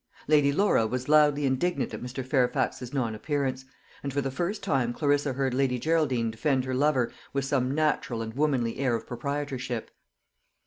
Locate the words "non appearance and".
2.91-4.11